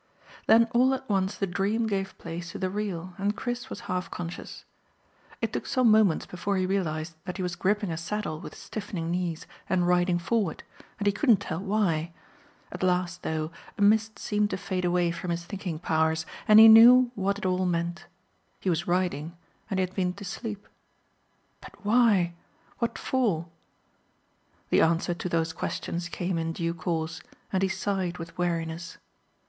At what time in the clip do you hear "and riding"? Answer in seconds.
9.69-10.17